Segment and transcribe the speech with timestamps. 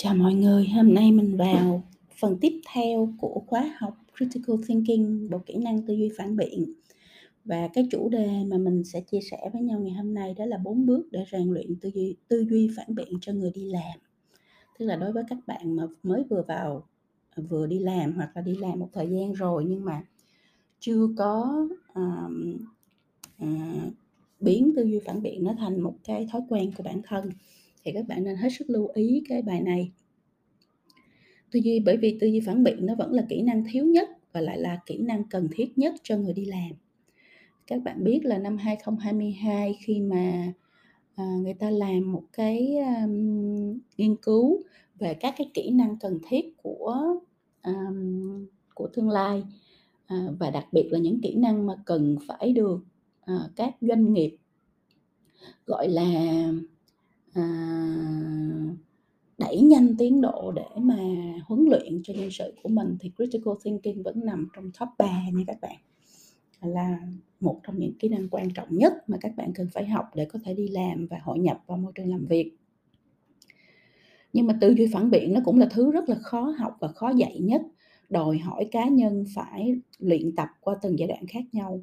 [0.00, 1.82] Chào mọi người, hôm nay mình vào
[2.20, 6.72] phần tiếp theo của khóa học Critical Thinking, bộ kỹ năng tư duy phản biện.
[7.44, 10.44] Và cái chủ đề mà mình sẽ chia sẻ với nhau ngày hôm nay đó
[10.46, 13.64] là bốn bước để rèn luyện tư duy tư duy phản biện cho người đi
[13.64, 13.98] làm.
[14.78, 16.86] Tức là đối với các bạn mà mới vừa vào
[17.36, 20.02] vừa đi làm hoặc là đi làm một thời gian rồi nhưng mà
[20.80, 22.56] chưa có um,
[23.44, 23.92] uh,
[24.40, 27.30] biến tư duy phản biện nó thành một cái thói quen của bản thân
[27.88, 29.90] thì các bạn nên hết sức lưu ý cái bài này.
[31.50, 34.08] Tư duy bởi vì tư duy phản biện nó vẫn là kỹ năng thiếu nhất
[34.32, 36.70] và lại là kỹ năng cần thiết nhất cho người đi làm.
[37.66, 40.52] Các bạn biết là năm 2022 khi mà
[41.14, 44.62] à, người ta làm một cái um, nghiên cứu
[44.98, 47.14] về các cái kỹ năng cần thiết của
[47.62, 49.44] um, của tương lai
[50.06, 52.80] à, và đặc biệt là những kỹ năng mà cần phải được
[53.24, 54.36] à, các doanh nghiệp
[55.66, 56.48] gọi là
[57.34, 57.44] À,
[59.38, 60.96] đẩy nhanh tiến độ để mà
[61.44, 65.06] huấn luyện cho nhân sự của mình thì critical thinking vẫn nằm trong top 3
[65.32, 65.76] nha các bạn.
[66.62, 66.98] Là
[67.40, 70.24] một trong những kỹ năng quan trọng nhất mà các bạn cần phải học để
[70.24, 72.52] có thể đi làm và hội nhập vào môi trường làm việc.
[74.32, 76.88] Nhưng mà tư duy phản biện nó cũng là thứ rất là khó học và
[76.88, 77.62] khó dạy nhất.
[78.08, 81.80] Đòi hỏi cá nhân phải luyện tập qua từng giai đoạn khác nhau.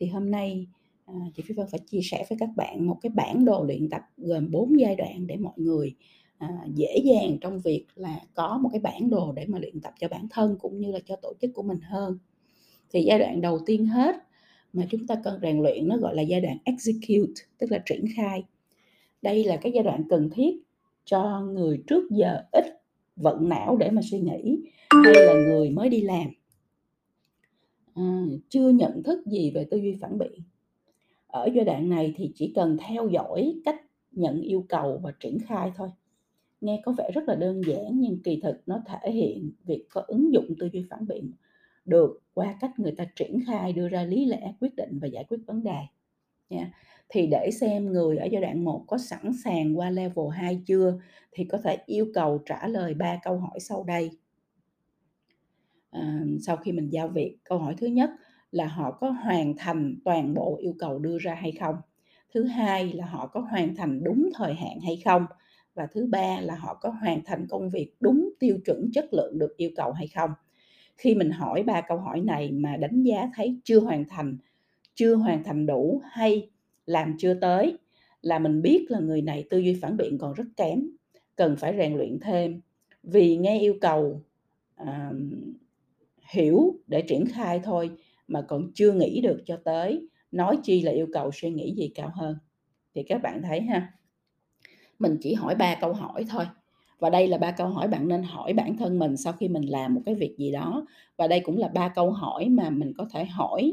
[0.00, 0.66] Thì hôm nay
[1.04, 3.88] à, chị Phi Vân phải chia sẻ với các bạn một cái bản đồ luyện
[3.90, 5.94] tập gồm 4 giai đoạn để mọi người
[6.38, 9.92] à, dễ dàng trong việc là có một cái bản đồ để mà luyện tập
[10.00, 12.18] cho bản thân cũng như là cho tổ chức của mình hơn.
[12.90, 14.16] Thì giai đoạn đầu tiên hết
[14.72, 18.04] mà chúng ta cần rèn luyện nó gọi là giai đoạn execute tức là triển
[18.16, 18.44] khai.
[19.22, 20.56] Đây là cái giai đoạn cần thiết
[21.04, 22.64] cho người trước giờ ít
[23.16, 24.58] vận não để mà suy nghĩ
[25.04, 26.26] hay là người mới đi làm.
[27.94, 30.40] À, chưa nhận thức gì về tư duy phản biện
[31.34, 33.80] ở giai đoạn này thì chỉ cần theo dõi cách
[34.12, 35.88] nhận yêu cầu và triển khai thôi.
[36.60, 40.00] Nghe có vẻ rất là đơn giản nhưng kỳ thực nó thể hiện việc có
[40.06, 41.32] ứng dụng tư duy phản biện
[41.84, 45.24] được qua cách người ta triển khai đưa ra lý lẽ quyết định và giải
[45.28, 45.78] quyết vấn đề.
[46.50, 46.72] Nha.
[47.08, 51.00] Thì để xem người ở giai đoạn 1 có sẵn sàng qua level 2 chưa
[51.32, 54.10] thì có thể yêu cầu trả lời ba câu hỏi sau đây.
[55.90, 58.10] À, sau khi mình giao việc câu hỏi thứ nhất
[58.54, 61.76] là họ có hoàn thành toàn bộ yêu cầu đưa ra hay không?
[62.34, 65.26] Thứ hai là họ có hoàn thành đúng thời hạn hay không?
[65.74, 69.38] Và thứ ba là họ có hoàn thành công việc đúng tiêu chuẩn chất lượng
[69.38, 70.30] được yêu cầu hay không?
[70.96, 74.36] Khi mình hỏi ba câu hỏi này mà đánh giá thấy chưa hoàn thành
[74.94, 76.50] chưa hoàn thành đủ hay
[76.86, 77.78] làm chưa tới
[78.22, 80.88] là mình biết là người này tư duy phản biện còn rất kém
[81.36, 82.60] cần phải rèn luyện thêm.
[83.02, 84.22] Vì nghe yêu cầu
[84.82, 84.88] uh,
[86.32, 87.90] hiểu để triển khai thôi
[88.28, 91.88] mà còn chưa nghĩ được cho tới nói chi là yêu cầu suy nghĩ gì
[91.94, 92.36] cao hơn.
[92.94, 93.92] Thì các bạn thấy ha
[94.98, 96.44] mình chỉ hỏi ba câu hỏi thôi.
[96.98, 99.62] Và đây là ba câu hỏi bạn nên hỏi bản thân mình sau khi mình
[99.62, 100.86] làm một cái việc gì đó.
[101.16, 103.72] Và đây cũng là ba câu hỏi mà mình có thể hỏi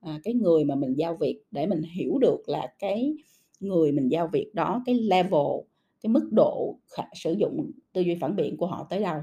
[0.00, 3.14] à, cái người mà mình giao việc để mình hiểu được là cái
[3.60, 5.46] người mình giao việc đó cái level
[6.02, 9.20] cái mức độ khả, sử dụng tư duy phản biện của họ tới đâu.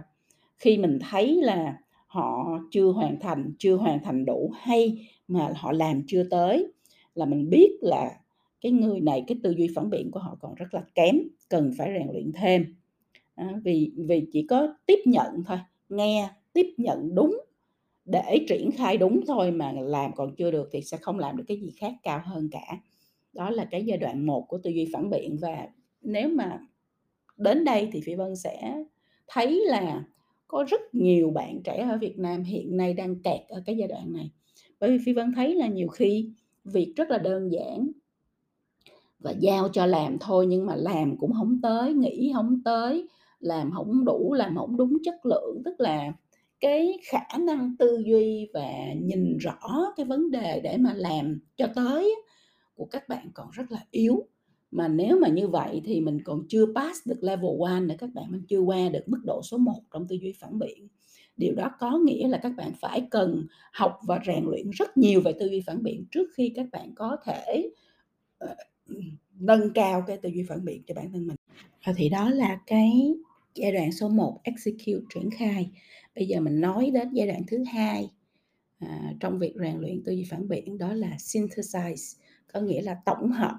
[0.58, 1.78] Khi mình thấy là
[2.10, 6.72] họ chưa hoàn thành chưa hoàn thành đủ hay mà họ làm chưa tới
[7.16, 8.20] là mình biết là
[8.62, 11.16] cái người này cái tư duy phản biện của họ còn rất là kém
[11.50, 12.76] cần phải rèn luyện thêm.
[13.36, 15.58] À, vì vì chỉ có tiếp nhận thôi
[15.90, 17.42] nghe tiếp nhận đúng
[18.06, 21.44] để triển khai đúng thôi mà làm còn chưa được thì sẽ không làm được
[21.48, 22.78] cái gì khác cao hơn cả.
[23.34, 25.68] Đó là cái giai đoạn một của tư duy phản biện và
[26.02, 26.60] nếu mà
[27.38, 28.84] đến đây thì phi vân sẽ
[29.28, 30.04] thấy là
[30.50, 33.88] có rất nhiều bạn trẻ ở Việt Nam hiện nay đang kẹt ở cái giai
[33.88, 34.32] đoạn này.
[34.80, 36.30] Bởi vì phi vân thấy là nhiều khi
[36.64, 37.92] việc rất là đơn giản
[39.20, 43.08] và giao cho làm thôi nhưng mà làm cũng không tới nghĩ không tới,
[43.40, 45.62] làm không đủ, làm không đúng chất lượng.
[45.66, 46.14] Tức là
[46.60, 48.72] cái khả năng tư duy và
[49.02, 52.16] nhìn rõ cái vấn đề để mà làm cho tới
[52.76, 54.28] của các bạn còn rất là yếu
[54.72, 58.10] mà nếu mà như vậy thì mình còn chưa pass được level 1 để các
[58.14, 60.88] bạn mình chưa qua được mức độ số 1 trong tư duy phản biện.
[61.38, 65.22] Điều đó có nghĩa là các bạn phải cần học và rèn luyện rất nhiều
[65.22, 67.70] về tư duy phản biện trước khi các bạn có thể
[68.46, 68.50] uh,
[69.40, 71.36] nâng cao cái tư duy phản biện cho bản thân mình.
[71.86, 73.14] Và thì đó là cái
[73.56, 75.72] giai đoạn số 1 execute triển khai.
[76.16, 78.10] Bây giờ mình nói đến giai đoạn thứ hai
[78.80, 82.20] à, trong việc rèn luyện tư duy phản biện đó là synthesize
[82.54, 83.56] có nghĩa là tổng hợp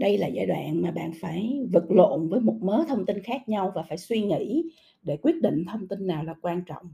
[0.00, 3.48] đây là giai đoạn mà bạn phải vật lộn với một mớ thông tin khác
[3.48, 4.70] nhau và phải suy nghĩ
[5.02, 6.86] để quyết định thông tin nào là quan trọng.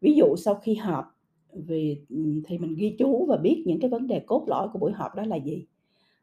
[0.00, 1.04] Ví dụ sau khi họp,
[1.52, 2.00] vì
[2.44, 5.14] thì mình ghi chú và biết những cái vấn đề cốt lõi của buổi họp
[5.14, 5.66] đó là gì.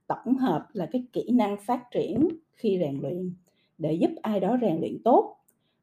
[0.08, 3.34] Tổng hợp là cái kỹ năng phát triển khi rèn luyện
[3.78, 5.36] để giúp ai đó rèn luyện tốt.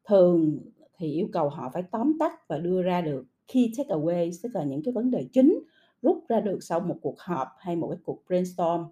[0.05, 0.59] Thường
[0.97, 4.63] thì yêu cầu họ phải tóm tắt và đưa ra được key takeaway tức là
[4.63, 5.59] những cái vấn đề chính
[6.01, 8.83] rút ra được sau một cuộc họp hay một cái cuộc brainstorm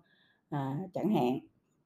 [0.55, 1.39] à, chẳng hạn.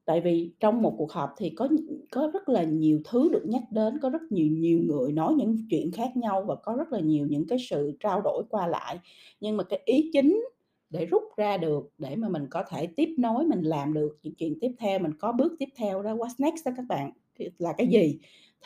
[0.04, 1.68] Tại vì trong một cuộc họp thì có
[2.12, 5.56] có rất là nhiều thứ được nhắc đến có rất nhiều nhiều người nói những
[5.70, 8.98] chuyện khác nhau và có rất là nhiều những cái sự trao đổi qua lại.
[9.40, 10.44] Nhưng mà cái ý chính
[10.90, 14.34] để rút ra được để mà mình có thể tiếp nối mình làm được những
[14.34, 17.12] chuyện tiếp theo mình có bước tiếp theo đó what's next đó các bạn?
[17.58, 18.18] Là cái gì?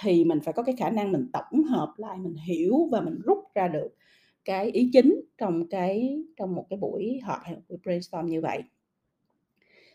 [0.03, 3.21] Thì mình phải có cái khả năng mình tổng hợp lại mình hiểu và mình
[3.25, 3.89] rút ra được
[4.45, 8.41] cái ý chính trong cái trong một cái buổi họp hay một buổi brainstorm như
[8.41, 8.62] vậy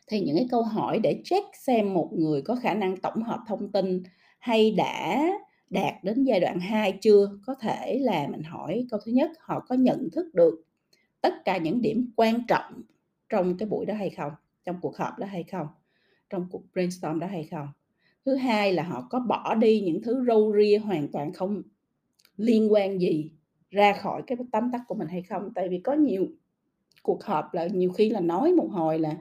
[0.10, 3.40] thì những cái câu hỏi để check xem một người có khả năng tổng hợp
[3.48, 4.04] thông tin
[4.40, 5.28] hay đã
[5.70, 7.30] đạt đến giai đoạn 2 chưa?
[7.46, 10.64] Có thể là mình hỏi câu thứ nhất, họ có nhận thức được
[11.22, 12.82] tất cả những điểm quan trọng
[13.30, 14.32] trong cái buổi đó hay không?
[14.66, 15.68] Trong cuộc họp đó hay không?
[16.30, 17.68] Trong cuộc brainstorm đó hay không?
[18.26, 21.62] Thứ hai là họ có bỏ đi những thứ râu ria hoàn toàn không
[22.38, 23.32] liên quan gì
[23.70, 25.50] ra khỏi cái tấm tắc của mình hay không?
[25.56, 26.28] Tại vì có nhiều
[27.04, 29.18] cuộc họp là nhiều khi là nói một hồi là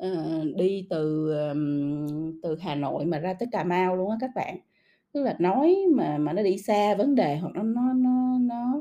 [0.00, 4.30] Ờ, đi từ um, từ Hà Nội mà ra tới Cà Mau luôn á các
[4.34, 4.58] bạn.
[5.12, 8.80] Tức là nói mà mà nó đi xa vấn đề hoặc nó nó nó nó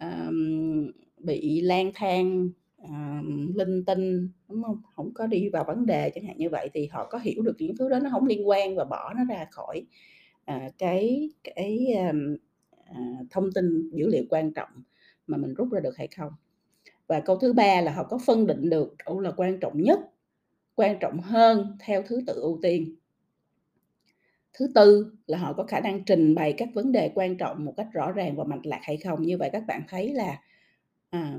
[0.00, 2.50] um, bị lang thang
[2.82, 3.24] uh,
[3.56, 4.82] linh tinh đúng không?
[4.96, 7.56] Không có đi vào vấn đề chẳng hạn như vậy thì họ có hiểu được
[7.58, 9.86] những thứ đó nó không liên quan và bỏ nó ra khỏi
[10.54, 12.36] uh, cái cái um,
[12.90, 14.68] uh, thông tin dữ liệu quan trọng
[15.26, 16.32] mà mình rút ra được hay không.
[17.06, 20.00] Và câu thứ ba là họ có phân định được đâu là quan trọng nhất
[20.74, 22.96] quan trọng hơn theo thứ tự ưu tiên.
[24.52, 27.74] Thứ tư là họ có khả năng trình bày các vấn đề quan trọng một
[27.76, 29.22] cách rõ ràng và mạch lạc hay không.
[29.22, 30.40] Như vậy các bạn thấy là
[31.10, 31.38] à,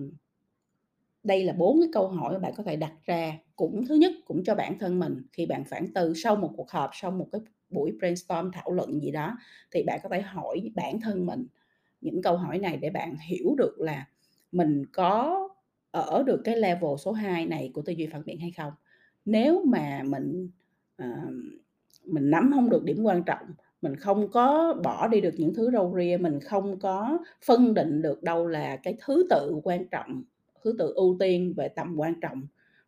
[1.24, 3.38] đây là bốn cái câu hỏi mà bạn có thể đặt ra.
[3.56, 6.70] Cũng thứ nhất cũng cho bản thân mình khi bạn phản tư sau một cuộc
[6.72, 9.38] họp sau một cái buổi brainstorm thảo luận gì đó
[9.72, 11.48] thì bạn có thể hỏi bản thân mình
[12.02, 14.08] những câu hỏi này để bạn hiểu được là
[14.52, 15.40] mình có
[15.92, 18.74] ở được cái level số 2 này của tư duy phản biện hay không
[19.26, 20.50] nếu mà mình
[21.04, 21.34] uh,
[22.06, 23.46] mình nắm không được điểm quan trọng
[23.82, 28.02] mình không có bỏ đi được những thứ râu ria mình không có phân định
[28.02, 30.24] được đâu là cái thứ tự quan trọng
[30.64, 32.42] thứ tự ưu tiên về tầm quan trọng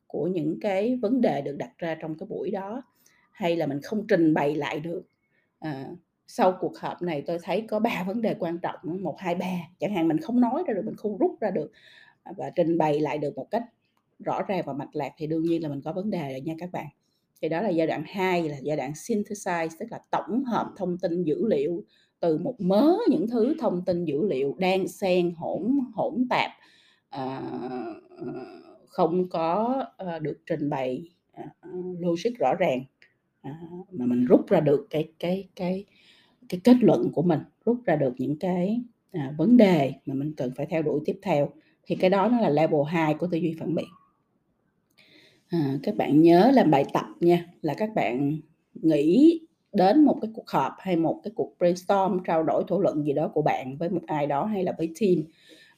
[0.08, 2.82] của những cái vấn đề được đặt ra trong cái buổi đó
[3.32, 5.04] hay là mình không trình bày lại được
[5.60, 5.86] à,
[6.28, 9.52] sau cuộc họp này tôi thấy có ba vấn đề quan trọng một hai ba
[9.80, 11.72] chẳng hạn mình không nói ra được mình không rút ra được
[12.24, 13.64] ờ, và trình bày lại được một cách
[14.20, 16.54] rõ ràng và mạch lạc thì đương nhiên là mình có vấn đề rồi nha
[16.60, 16.88] các bạn.
[17.42, 20.98] Thì đó là giai đoạn 2 là giai đoạn synthesize tức là tổng hợp thông
[20.98, 21.84] tin dữ liệu
[22.20, 26.52] từ một mớ những thứ thông tin dữ liệu đang xen hỗn hỗn tạp
[27.10, 27.42] à,
[28.88, 31.04] không có à, được trình bày
[31.34, 31.44] à,
[32.00, 32.84] logic rõ ràng
[33.42, 33.60] à,
[33.92, 35.86] mà mình rút ra được cái cái cái
[36.50, 38.82] cái kết luận của mình rút ra được những cái
[39.12, 41.50] à, vấn đề mà mình cần phải theo đuổi tiếp theo.
[41.84, 43.86] Thì cái đó nó là level 2 của tư duy phản biện
[45.50, 48.40] à, các bạn nhớ làm bài tập nha là các bạn
[48.74, 49.40] nghĩ
[49.74, 53.14] đến một cái cuộc họp hay một cái cuộc brainstorm trao đổi thảo luận gì
[53.14, 55.24] đó của bạn với một ai đó hay là với team.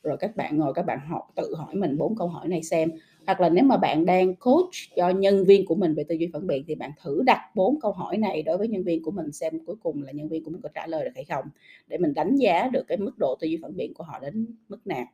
[0.04, 2.92] Rồi các bạn ngồi các bạn học tự hỏi mình bốn câu hỏi này xem.
[3.26, 6.30] Hoặc là nếu mà bạn đang coach cho nhân viên của mình về tư duy
[6.34, 9.12] phản biện thì bạn thử đặt bốn câu hỏi này đối với nhân viên của
[9.12, 11.46] mình xem cuối cùng là nhân viên của mình có trả lời được hay không
[11.88, 14.48] để mình đánh giá được cái mức độ tư duy phản biện của họ đến
[14.70, 15.06] mức nào.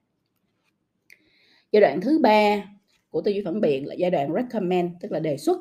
[1.71, 2.63] Giai đoạn thứ ba
[3.15, 5.57] của tư duy phản biện là giai đoạn recommend, tức là đề xuất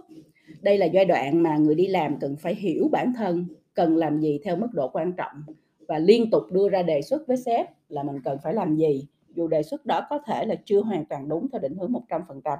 [0.62, 4.20] đây là giai đoạn mà người đi làm cần phải hiểu bản thân, cần làm
[4.20, 5.42] gì theo mức độ quan trọng,
[5.88, 9.06] và liên tục đưa ra đề xuất với sếp là mình cần phải làm gì,
[9.34, 12.58] dù đề xuất đó có thể là chưa hoàn toàn đúng theo định hướng 100%.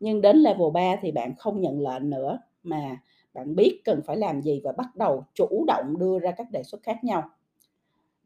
[0.00, 2.96] Nhưng đến level 3 thì bạn không nhận lệnh nữa, mà
[3.34, 6.62] bạn biết cần phải làm gì và bắt đầu chủ động đưa ra các đề
[6.62, 7.30] xuất khác nhau.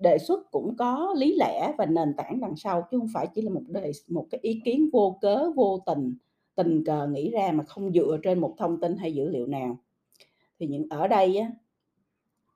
[0.03, 3.43] Đề xuất cũng có lý lẽ và nền tảng đằng sau chứ không phải chỉ
[3.43, 6.15] là một đề một cái ý kiến vô cớ vô tình
[6.55, 9.79] tình cờ nghĩ ra mà không dựa trên một thông tin hay dữ liệu nào.
[10.61, 11.51] Thì những ở đây á,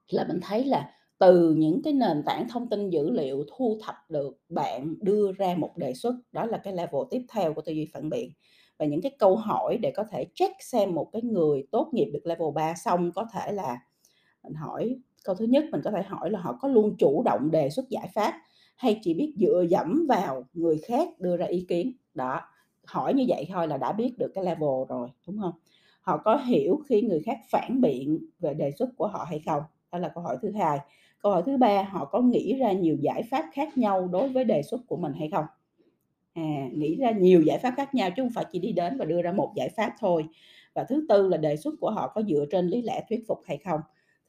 [0.09, 3.95] là mình thấy là từ những cái nền tảng thông tin dữ liệu thu thập
[4.09, 7.71] được bạn đưa ra một đề xuất đó là cái level tiếp theo của tư
[7.71, 8.31] duy phản biện
[8.77, 12.09] và những cái câu hỏi để có thể check xem một cái người tốt nghiệp
[12.13, 13.77] được level 3 xong có thể là
[14.43, 14.95] mình hỏi
[15.27, 17.89] câu thứ nhất mình có thể hỏi là họ có luôn chủ động đề xuất
[17.89, 18.33] giải pháp
[18.77, 21.93] hay chỉ biết dựa dẫm vào người khác đưa ra ý kiến?
[22.13, 22.41] Đó
[22.85, 25.53] hỏi như vậy thôi là đã biết được cái level rồi đúng không?
[26.01, 29.63] Họ có hiểu khi người khác phản biện về đề xuất của họ hay không?
[29.91, 30.79] Đó là câu hỏi thứ hai.
[31.23, 34.43] Câu hỏi thứ ba họ có nghĩ ra nhiều giải pháp khác nhau đối với
[34.45, 35.45] đề xuất của mình hay không?
[36.33, 39.05] À, nghĩ ra nhiều giải pháp khác nhau chứ không phải chỉ đi đến và
[39.05, 40.25] đưa ra một giải pháp thôi.
[40.75, 43.39] Và thứ tư là đề xuất của họ có dựa trên lý lẽ thuyết phục
[43.45, 43.79] hay không?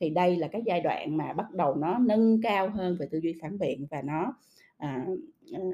[0.00, 3.19] Thì đây là cái giai đoạn mà bắt đầu nó nâng cao hơn về tư
[3.19, 4.35] duy phản biện và nó
[4.76, 5.07] à,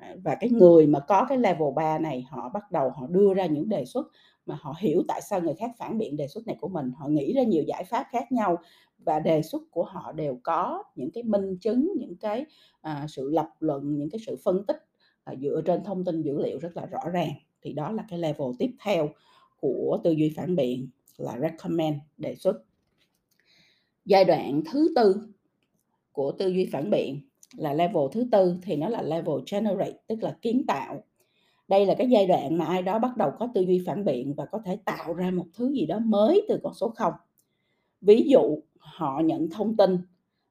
[0.00, 3.34] à và cái người mà có cái level 3 này họ bắt đầu họ đưa
[3.34, 4.06] ra những đề xuất
[4.46, 6.92] mà họ hiểu tại sao người khác phản biện đề xuất này của mình.
[6.96, 8.58] Họ nghĩ ra nhiều giải pháp khác nhau
[8.98, 12.44] và đề xuất của họ đều có những cái minh chứng những cái
[12.80, 14.76] à, sự lập luận những cái sự phân tích
[15.24, 17.32] à, dựa trên thông tin dữ liệu rất là rõ ràng.
[17.62, 19.08] Thì đó là cái level tiếp theo
[19.60, 22.56] của tư duy phản biện là recommend đề xuất
[24.04, 25.28] giai đoạn thứ tư
[26.12, 27.20] của tư duy phản biện
[27.56, 31.04] là level thứ tư thì nó là level generate, tức là kiến tạo.
[31.68, 34.34] Đây là cái giai đoạn mà ai đó bắt đầu có tư duy phản biện
[34.34, 37.12] và có thể tạo ra một thứ gì đó mới từ con số 0
[38.00, 39.98] ví dụ, họ nhận thông tin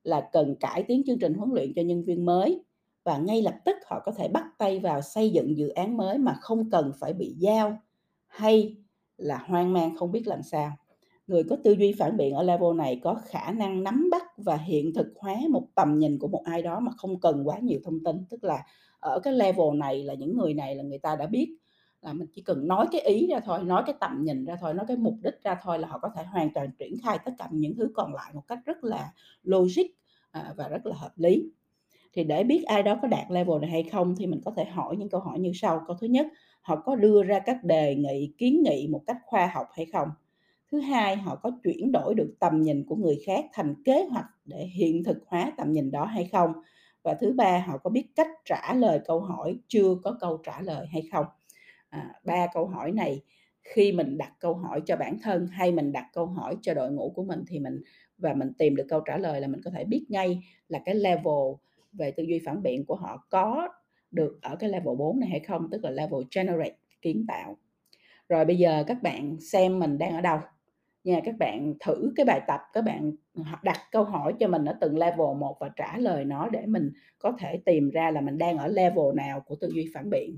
[0.04, 2.64] là cần cải tiến chương trình huấn luyện cho nhân viên mới
[3.04, 6.18] và ngay lập tức họ có thể bắt tay vào xây dựng dự án mới
[6.18, 7.78] mà không cần phải bị giao
[8.28, 8.76] hay
[9.18, 10.72] là hoang mang không biết làm sao
[11.28, 14.58] người có tư duy phản biện ở level này có khả năng nắm bắt và
[14.58, 17.80] hiện thực hóa một tầm nhìn của một ai đó mà không cần quá nhiều
[17.84, 18.26] thông tin.
[18.30, 18.64] Tức là
[19.00, 21.58] ở cái level này là những người này là người ta đã biết
[22.02, 24.74] là mình chỉ cần nói cái ý ra thôi, nói cái tầm nhìn ra thôi,
[24.74, 27.32] nói cái mục đích ra thôi là họ có thể hoàn toàn triển khai tất
[27.38, 29.14] cả những thứ còn lại một cách rất là
[29.44, 29.84] logic
[30.32, 31.52] à, và rất là hợp lý.
[32.14, 34.66] Thì để biết ai đó có đạt level này hay không thì mình có thể
[34.66, 35.84] hỏi những câu hỏi như sau.
[35.88, 36.28] Câu thứ nhất,
[36.62, 40.08] họ có đưa ra các đề nghị, kiến nghị một cách khoa học hay không?
[40.74, 44.26] Thứ hai họ có chuyển đổi được tầm nhìn của người khác thành kế hoạch
[44.46, 46.54] để hiện thực hóa tầm nhìn đó hay không?
[47.04, 50.62] Và thứ ba họ có biết cách trả lời câu hỏi chưa có câu trả
[50.62, 51.26] lời hay không?
[51.90, 53.22] À, ba câu hỏi này
[53.64, 56.92] khi mình đặt câu hỏi cho bản thân hay mình đặt câu hỏi cho đội
[56.92, 57.82] ngũ của mình thì mình
[58.18, 60.96] và mình tìm được câu trả lời là mình có thể biết ngay là cái
[60.96, 61.54] level
[61.94, 63.70] về tư duy phản biện của họ có
[64.12, 67.58] được ở cái level 4 này hay không tức là level generate kiến tạo.
[68.30, 70.40] Rồi bây giờ các bạn xem mình đang ở đâu
[71.04, 73.12] nha các bạn thử cái bài tập các bạn
[73.64, 76.92] đặt câu hỏi cho mình ở từng level một và trả lời nó để mình
[77.20, 80.38] có thể tìm ra là mình đang ở level nào của tư duy phản biện.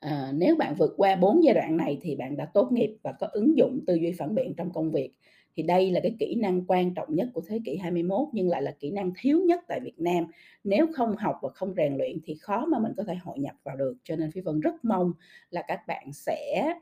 [0.00, 3.12] À, nếu bạn vượt qua bốn giai đoạn này thì bạn đã tốt nghiệp và
[3.12, 5.12] có ứng dụng tư duy phản biện trong công việc.
[5.56, 8.62] Thì đây là cái kỹ năng quan trọng nhất của thế kỷ 21 nhưng lại
[8.62, 10.24] là kỹ năng thiếu nhất tại Việt Nam.
[10.64, 13.54] Nếu không học và không rèn luyện thì khó mà mình có thể hội nhập
[13.64, 13.94] vào được.
[14.04, 15.12] Cho nên Phi Vân rất mong
[15.50, 16.74] là các bạn sẽ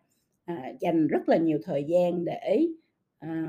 [0.48, 2.66] à, dành rất là nhiều thời gian để
[3.18, 3.48] à,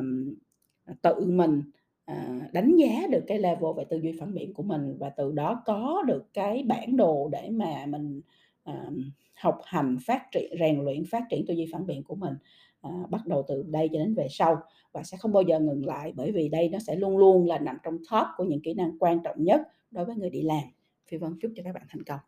[1.01, 1.62] tự mình
[2.06, 5.32] à, đánh giá được cái level về tư duy phản biện của mình và từ
[5.32, 8.22] đó có được cái bản đồ để mà mình
[8.63, 8.89] à,
[9.34, 12.34] học hành phát triển rèn luyện phát triển tư duy phản biện của mình
[12.82, 14.62] à, bắt đầu từ đây cho đến về sau.
[14.91, 17.60] Và sẽ không bao giờ ngừng lại bởi vì đây nó sẽ luôn luôn là
[17.60, 20.63] nằm trong top của những kỹ năng quan trọng nhất đối với người đi làm.
[21.08, 22.20] Phi vân chúc cho các bạn thành công.